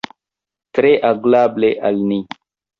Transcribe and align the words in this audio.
Tre 0.77 0.95
agrable 1.11 1.71
al 1.93 2.05
ni! 2.11 2.21